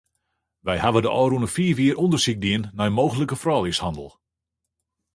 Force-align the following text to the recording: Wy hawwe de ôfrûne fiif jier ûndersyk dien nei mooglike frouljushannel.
Wy 0.65 0.75
hawwe 0.83 0.99
de 1.03 1.09
ôfrûne 1.21 1.49
fiif 1.55 1.77
jier 1.79 1.99
ûndersyk 2.03 2.39
dien 2.43 2.63
nei 2.77 2.89
mooglike 2.97 3.37
frouljushannel. 3.41 4.11